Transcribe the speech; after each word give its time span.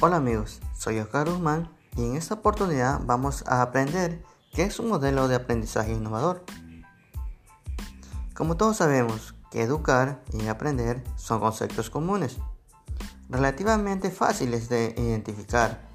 Hola 0.00 0.18
amigos, 0.18 0.60
soy 0.76 1.00
Oscar 1.00 1.28
Guzmán 1.28 1.76
y 1.96 2.04
en 2.04 2.14
esta 2.14 2.34
oportunidad 2.34 3.00
vamos 3.04 3.42
a 3.48 3.62
aprender 3.62 4.22
qué 4.52 4.62
es 4.62 4.78
un 4.78 4.86
modelo 4.86 5.26
de 5.26 5.34
aprendizaje 5.34 5.92
innovador. 5.92 6.44
Como 8.32 8.56
todos 8.56 8.76
sabemos 8.76 9.34
que 9.50 9.60
educar 9.60 10.22
y 10.32 10.46
aprender 10.46 11.02
son 11.16 11.40
conceptos 11.40 11.90
comunes, 11.90 12.38
relativamente 13.28 14.12
fáciles 14.12 14.68
de 14.68 14.94
identificar 14.96 15.88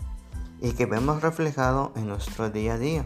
y 0.60 0.74
que 0.74 0.86
vemos 0.86 1.22
reflejado 1.22 1.94
en 1.96 2.10
nuestro 2.10 2.50
día 2.50 2.74
a 2.74 2.78
día, 2.78 3.06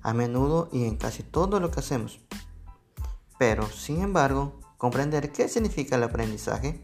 a 0.00 0.14
menudo 0.14 0.70
y 0.72 0.86
en 0.86 0.96
casi 0.96 1.24
todo 1.24 1.60
lo 1.60 1.70
que 1.70 1.80
hacemos. 1.80 2.20
Pero, 3.38 3.66
sin 3.66 4.00
embargo, 4.00 4.60
comprender 4.78 5.30
qué 5.30 5.46
significa 5.46 5.96
el 5.96 6.04
aprendizaje 6.04 6.82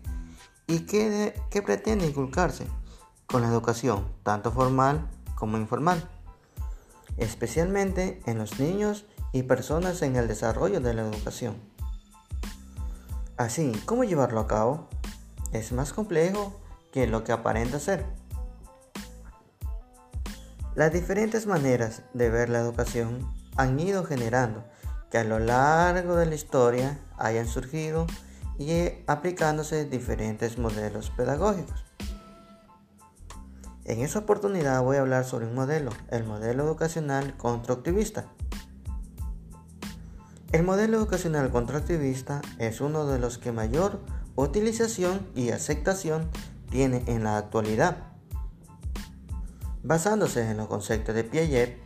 y 0.66 0.80
qué, 0.80 1.40
qué 1.48 1.62
pretende 1.62 2.06
inculcarse 2.06 2.66
con 3.32 3.40
la 3.40 3.48
educación, 3.48 4.06
tanto 4.22 4.52
formal 4.52 5.08
como 5.34 5.56
informal, 5.56 6.06
especialmente 7.16 8.20
en 8.26 8.36
los 8.36 8.60
niños 8.60 9.06
y 9.32 9.44
personas 9.44 10.02
en 10.02 10.16
el 10.16 10.28
desarrollo 10.28 10.80
de 10.80 10.92
la 10.92 11.02
educación. 11.02 11.56
Así, 13.38 13.72
¿cómo 13.86 14.04
llevarlo 14.04 14.38
a 14.38 14.46
cabo? 14.46 14.88
Es 15.50 15.72
más 15.72 15.94
complejo 15.94 16.60
que 16.92 17.06
lo 17.06 17.24
que 17.24 17.32
aparenta 17.32 17.80
ser. 17.80 18.04
Las 20.74 20.92
diferentes 20.92 21.46
maneras 21.46 22.02
de 22.12 22.28
ver 22.28 22.50
la 22.50 22.60
educación 22.60 23.32
han 23.56 23.80
ido 23.80 24.04
generando 24.04 24.62
que 25.10 25.18
a 25.18 25.24
lo 25.24 25.38
largo 25.38 26.16
de 26.16 26.26
la 26.26 26.34
historia 26.34 27.00
hayan 27.16 27.48
surgido 27.48 28.06
y 28.58 28.90
aplicándose 29.06 29.86
diferentes 29.86 30.58
modelos 30.58 31.10
pedagógicos. 31.10 31.91
En 33.92 34.00
esta 34.00 34.20
oportunidad 34.20 34.82
voy 34.82 34.96
a 34.96 35.00
hablar 35.00 35.26
sobre 35.26 35.44
un 35.44 35.54
modelo, 35.54 35.90
el 36.08 36.24
modelo 36.24 36.64
educacional 36.64 37.36
constructivista. 37.36 38.24
El 40.50 40.62
modelo 40.62 40.96
educacional 40.96 41.50
constructivista 41.50 42.40
es 42.58 42.80
uno 42.80 43.06
de 43.06 43.18
los 43.18 43.36
que 43.36 43.52
mayor 43.52 44.00
utilización 44.34 45.28
y 45.34 45.50
aceptación 45.50 46.30
tiene 46.70 47.04
en 47.06 47.24
la 47.24 47.36
actualidad, 47.36 47.98
basándose 49.82 50.50
en 50.50 50.56
los 50.56 50.68
conceptos 50.68 51.14
de 51.14 51.24
Piaget, 51.24 51.76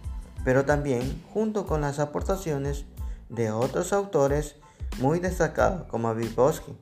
pero 0.44 0.64
también 0.64 1.20
junto 1.34 1.66
con 1.66 1.80
las 1.80 1.98
aportaciones 1.98 2.84
de 3.30 3.50
otros 3.50 3.92
autores 3.92 4.54
muy 5.00 5.18
destacados 5.18 5.88
como 5.88 6.14
Vygotsky. 6.14 6.78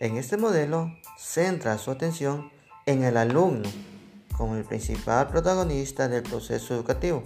En 0.00 0.16
este 0.16 0.36
modelo 0.36 0.90
centra 1.16 1.78
su 1.78 1.92
atención 1.92 2.50
en 2.86 3.04
el 3.04 3.16
alumno 3.18 3.68
como 4.36 4.56
el 4.56 4.64
principal 4.64 5.28
protagonista 5.28 6.08
del 6.08 6.22
proceso 6.22 6.74
educativo, 6.74 7.22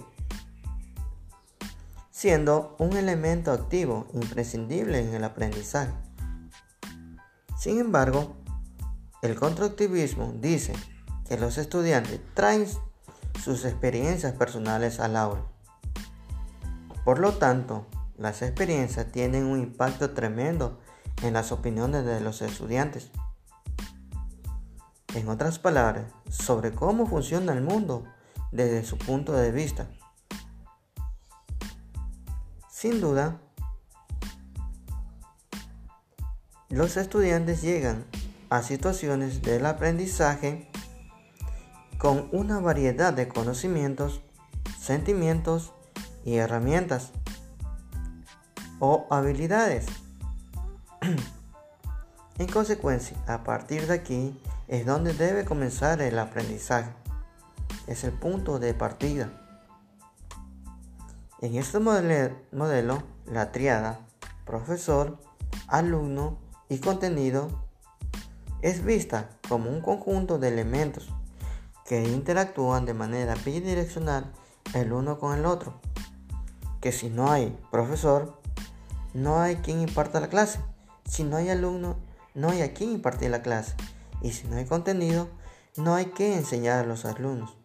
siendo 2.09 2.75
un 2.79 2.95
elemento 2.95 3.51
activo 3.51 4.07
imprescindible 4.13 4.99
en 4.99 5.13
el 5.13 5.23
aprendizaje. 5.23 5.93
Sin 7.57 7.79
embargo, 7.79 8.35
el 9.21 9.35
constructivismo 9.35 10.33
dice 10.39 10.73
que 11.27 11.37
los 11.37 11.57
estudiantes 11.57 12.19
traen 12.33 12.67
sus 13.43 13.65
experiencias 13.65 14.33
personales 14.33 14.99
al 14.99 15.15
aula. 15.15 15.43
Por 17.05 17.19
lo 17.19 17.33
tanto, 17.33 17.87
las 18.17 18.41
experiencias 18.41 19.11
tienen 19.11 19.45
un 19.45 19.59
impacto 19.59 20.11
tremendo 20.11 20.79
en 21.23 21.33
las 21.33 21.51
opiniones 21.51 22.05
de 22.05 22.19
los 22.19 22.41
estudiantes 22.41 23.11
en 25.15 25.27
otras 25.27 25.59
palabras, 25.59 26.05
sobre 26.31 26.71
cómo 26.71 27.05
funciona 27.05 27.53
el 27.53 27.61
mundo 27.61 28.05
desde 28.51 28.83
su 28.83 28.97
punto 28.97 29.33
de 29.33 29.51
vista. 29.51 29.87
Sin 32.69 32.99
duda, 32.99 33.39
los 36.69 36.97
estudiantes 36.97 37.61
llegan 37.61 38.05
a 38.49 38.63
situaciones 38.63 39.41
del 39.41 39.65
aprendizaje 39.65 40.71
con 41.97 42.27
una 42.31 42.59
variedad 42.59 43.13
de 43.13 43.27
conocimientos, 43.27 44.21
sentimientos 44.79 45.73
y 46.25 46.37
herramientas 46.37 47.11
o 48.79 49.05
habilidades. 49.11 49.85
en 52.39 52.47
consecuencia, 52.47 53.15
a 53.27 53.43
partir 53.43 53.85
de 53.85 53.93
aquí, 53.93 54.41
es 54.71 54.85
donde 54.85 55.11
debe 55.13 55.43
comenzar 55.43 56.01
el 56.01 56.17
aprendizaje. 56.17 56.93
Es 57.87 58.05
el 58.05 58.13
punto 58.13 58.57
de 58.57 58.73
partida. 58.73 59.29
En 61.41 61.55
este 61.55 61.79
modelo, 61.79 63.03
la 63.25 63.51
triada 63.51 63.99
profesor, 64.45 65.19
alumno 65.67 66.37
y 66.69 66.77
contenido 66.77 67.49
es 68.61 68.85
vista 68.85 69.31
como 69.49 69.69
un 69.69 69.81
conjunto 69.81 70.39
de 70.39 70.47
elementos 70.47 71.09
que 71.85 72.05
interactúan 72.05 72.85
de 72.85 72.93
manera 72.93 73.35
bidireccional 73.43 74.31
el 74.73 74.93
uno 74.93 75.19
con 75.19 75.37
el 75.37 75.45
otro. 75.45 75.81
Que 76.79 76.93
si 76.93 77.09
no 77.09 77.29
hay 77.29 77.59
profesor, 77.71 78.39
no 79.13 79.41
hay 79.41 79.57
quien 79.57 79.81
imparta 79.81 80.21
la 80.21 80.29
clase. 80.29 80.61
Si 81.03 81.25
no 81.25 81.35
hay 81.35 81.49
alumno, 81.49 81.97
no 82.35 82.51
hay 82.51 82.61
a 82.61 82.73
quien 82.73 82.93
impartir 82.93 83.31
la 83.31 83.41
clase. 83.41 83.75
Y 84.21 84.31
si 84.31 84.47
no 84.47 84.57
hay 84.57 84.65
contenido, 84.65 85.29
no 85.77 85.95
hay 85.95 86.07
que 86.07 86.35
enseñar 86.35 86.83
a 86.83 86.87
los 86.87 87.05
alumnos. 87.05 87.57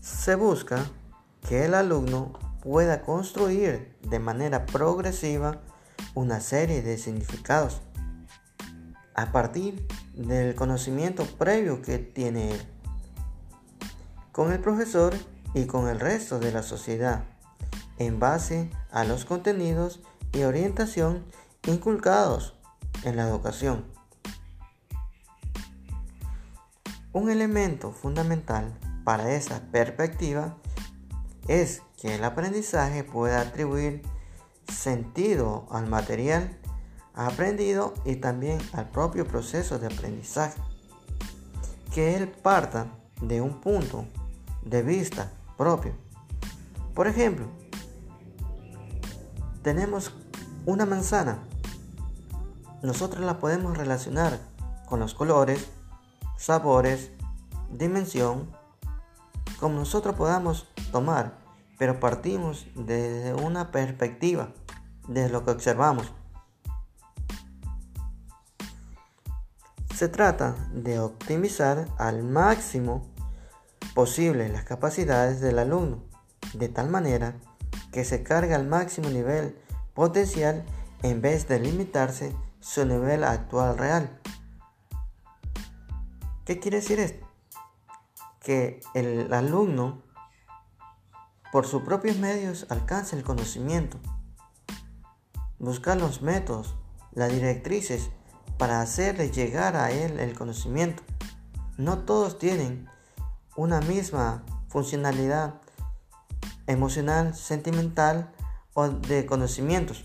Se 0.00 0.34
busca 0.34 0.84
que 1.48 1.64
el 1.64 1.74
alumno 1.74 2.32
pueda 2.62 3.02
construir 3.02 3.96
de 4.02 4.18
manera 4.18 4.66
progresiva 4.66 5.60
una 6.14 6.40
serie 6.40 6.82
de 6.82 6.98
significados 6.98 7.80
a 9.14 9.32
partir 9.32 9.86
del 10.14 10.54
conocimiento 10.54 11.24
previo 11.24 11.80
que 11.80 11.98
tiene 11.98 12.52
él, 12.52 12.60
con 14.32 14.52
el 14.52 14.60
profesor 14.60 15.14
y 15.54 15.66
con 15.66 15.88
el 15.88 16.00
resto 16.00 16.38
de 16.38 16.52
la 16.52 16.62
sociedad, 16.62 17.24
en 17.98 18.20
base 18.20 18.70
a 18.90 19.04
los 19.04 19.24
contenidos 19.24 20.00
y 20.32 20.42
orientación 20.42 21.24
inculcados 21.66 22.54
en 23.04 23.16
la 23.16 23.28
educación. 23.28 23.84
Un 27.12 27.30
elemento 27.30 27.92
fundamental 27.92 28.78
para 29.04 29.32
esa 29.32 29.60
perspectiva 29.72 30.56
es 31.48 31.82
que 32.00 32.16
el 32.16 32.24
aprendizaje 32.24 33.04
pueda 33.04 33.40
atribuir 33.40 34.02
sentido 34.68 35.66
al 35.70 35.86
material 35.86 36.58
aprendido 37.14 37.94
y 38.04 38.16
también 38.16 38.60
al 38.72 38.90
propio 38.90 39.26
proceso 39.26 39.78
de 39.78 39.86
aprendizaje. 39.86 40.60
Que 41.92 42.16
él 42.16 42.28
parta 42.28 42.88
de 43.22 43.40
un 43.40 43.60
punto 43.60 44.04
de 44.62 44.82
vista 44.82 45.32
propio. 45.56 45.94
Por 46.94 47.06
ejemplo, 47.06 47.46
tenemos 49.62 50.12
una 50.66 50.84
manzana 50.84 51.42
nosotros 52.82 53.24
la 53.24 53.38
podemos 53.38 53.76
relacionar 53.76 54.38
con 54.86 55.00
los 55.00 55.14
colores, 55.14 55.66
sabores, 56.36 57.10
dimensión, 57.70 58.50
como 59.58 59.76
nosotros 59.76 60.14
podamos 60.16 60.68
tomar, 60.92 61.38
pero 61.78 62.00
partimos 62.00 62.66
desde 62.74 63.34
una 63.34 63.70
perspectiva, 63.70 64.50
de 65.08 65.28
lo 65.28 65.44
que 65.44 65.52
observamos. 65.52 66.12
Se 69.94 70.08
trata 70.08 70.54
de 70.72 70.98
optimizar 70.98 71.88
al 71.96 72.22
máximo 72.22 73.06
posible 73.94 74.48
las 74.48 74.64
capacidades 74.64 75.40
del 75.40 75.58
alumno, 75.58 76.02
de 76.52 76.68
tal 76.68 76.90
manera 76.90 77.36
que 77.92 78.04
se 78.04 78.22
cargue 78.22 78.54
al 78.54 78.66
máximo 78.66 79.08
nivel 79.08 79.56
potencial 79.94 80.64
en 81.02 81.22
vez 81.22 81.48
de 81.48 81.60
limitarse 81.60 82.36
su 82.66 82.84
nivel 82.84 83.22
actual 83.22 83.78
real. 83.78 84.20
¿Qué 86.44 86.58
quiere 86.58 86.78
decir 86.78 86.98
esto? 86.98 87.24
Que 88.40 88.80
el 88.92 89.32
alumno 89.32 90.02
por 91.52 91.64
sus 91.64 91.82
propios 91.82 92.16
medios 92.18 92.66
alcance 92.68 93.14
el 93.14 93.22
conocimiento, 93.22 93.98
buscar 95.60 95.96
los 95.96 96.22
métodos, 96.22 96.74
las 97.12 97.30
directrices 97.30 98.10
para 98.58 98.80
hacerle 98.80 99.30
llegar 99.30 99.76
a 99.76 99.92
él 99.92 100.18
el 100.18 100.36
conocimiento. 100.36 101.04
No 101.78 101.98
todos 101.98 102.36
tienen 102.36 102.88
una 103.54 103.80
misma 103.80 104.42
funcionalidad 104.68 105.60
emocional, 106.66 107.36
sentimental 107.36 108.32
o 108.74 108.88
de 108.88 109.24
conocimientos. 109.24 110.04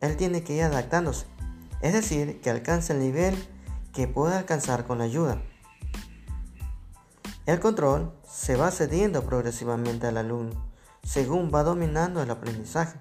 Él 0.00 0.16
tiene 0.16 0.44
que 0.44 0.54
ir 0.54 0.62
adaptándose 0.62 1.33
es 1.84 1.92
decir, 1.92 2.40
que 2.40 2.48
alcance 2.48 2.94
el 2.94 2.98
nivel 2.98 3.36
que 3.92 4.08
pueda 4.08 4.38
alcanzar 4.38 4.86
con 4.86 4.96
la 4.96 5.04
ayuda. 5.04 5.42
El 7.44 7.60
control 7.60 8.14
se 8.26 8.56
va 8.56 8.70
cediendo 8.70 9.22
progresivamente 9.24 10.06
al 10.06 10.16
alumno 10.16 10.74
según 11.04 11.50
va 11.54 11.62
dominando 11.62 12.22
el 12.22 12.30
aprendizaje, 12.30 12.98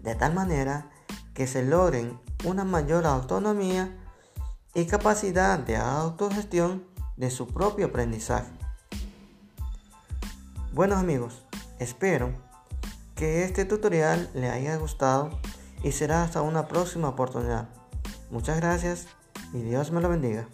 de 0.00 0.16
tal 0.16 0.34
manera 0.34 0.90
que 1.32 1.46
se 1.46 1.64
logren 1.64 2.18
una 2.44 2.64
mayor 2.64 3.06
autonomía 3.06 3.96
y 4.74 4.86
capacidad 4.86 5.56
de 5.56 5.76
autogestión 5.76 6.84
de 7.16 7.30
su 7.30 7.46
propio 7.46 7.86
aprendizaje. 7.86 8.50
Buenos 10.72 10.98
amigos, 10.98 11.44
espero 11.78 12.32
que 13.14 13.44
este 13.44 13.64
tutorial 13.64 14.28
le 14.34 14.50
haya 14.50 14.74
gustado 14.74 15.38
y 15.82 15.92
será 15.92 16.22
hasta 16.22 16.42
una 16.42 16.68
próxima 16.68 17.08
oportunidad. 17.08 17.68
Muchas 18.30 18.56
gracias 18.56 19.06
y 19.52 19.60
Dios 19.62 19.90
me 19.90 20.00
lo 20.00 20.08
bendiga. 20.08 20.48